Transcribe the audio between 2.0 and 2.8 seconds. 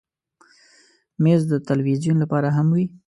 لپاره هم